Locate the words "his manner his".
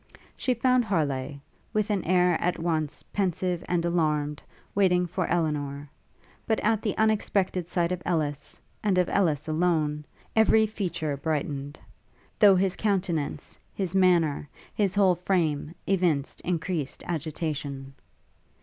13.75-14.95